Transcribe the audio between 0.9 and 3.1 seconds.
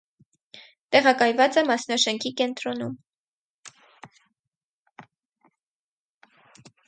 Տեղակայված է մասնաշենքի կենտրոնում։